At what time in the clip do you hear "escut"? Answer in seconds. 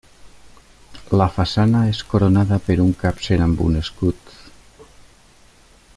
3.85-4.35